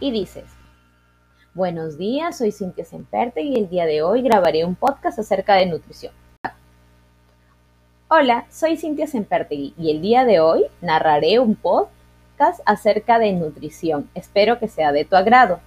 y 0.00 0.10
dices, 0.10 0.44
Buenos 1.54 1.96
días, 1.96 2.36
soy 2.36 2.52
Cintia 2.52 2.84
Semperte 2.84 3.40
y 3.40 3.58
el 3.58 3.70
día 3.70 3.86
de 3.86 4.02
hoy 4.02 4.20
grabaré 4.20 4.66
un 4.66 4.74
podcast 4.74 5.18
acerca 5.18 5.54
de 5.54 5.64
nutrición. 5.64 6.12
Hola, 8.08 8.46
soy 8.50 8.76
Cintia 8.76 9.06
Sempertegui 9.06 9.74
y 9.78 9.90
el 9.90 10.02
día 10.02 10.24
de 10.26 10.38
hoy 10.38 10.66
narraré 10.82 11.40
un 11.40 11.56
podcast 11.56 12.60
acerca 12.66 13.18
de 13.18 13.32
nutrición. 13.32 14.08
Espero 14.14 14.58
que 14.58 14.68
sea 14.68 14.92
de 14.92 15.04
tu 15.06 15.16
agrado. 15.16 15.60